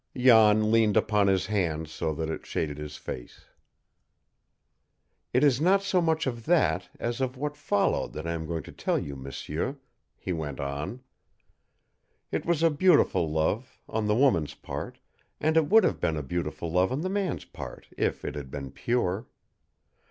Jan 0.17 0.71
leaned 0.71 0.97
upon 0.97 1.27
his 1.27 1.45
hand 1.45 1.87
so 1.87 2.11
that 2.15 2.27
it 2.27 2.43
shaded 2.43 2.79
his 2.79 2.97
face. 2.97 3.45
"It 5.31 5.43
is 5.43 5.61
not 5.61 5.83
so 5.83 6.01
much 6.01 6.25
of 6.25 6.45
THAT 6.45 6.89
as 6.99 7.21
of 7.21 7.37
what 7.37 7.55
followed 7.55 8.13
that 8.13 8.25
I 8.25 8.31
am 8.33 8.47
going 8.47 8.63
to 8.63 8.71
tell 8.71 8.97
you, 8.97 9.15
m'sieur," 9.15 9.77
he 10.17 10.33
went 10.33 10.59
on. 10.59 11.01
"It 12.31 12.47
was 12.47 12.63
a 12.63 12.71
beautiful 12.71 13.29
love 13.29 13.79
on 13.87 14.07
the 14.07 14.15
woman's 14.15 14.55
part, 14.55 14.97
and 15.39 15.55
it 15.55 15.67
would 15.69 15.83
have 15.83 15.99
been 15.99 16.17
a 16.17 16.23
beautiful 16.23 16.71
love 16.71 16.91
on 16.91 17.01
the 17.01 17.07
man's 17.09 17.45
part 17.45 17.87
if 17.95 18.25
it 18.25 18.33
had 18.33 18.49
been 18.49 18.71
pure. 18.71 19.27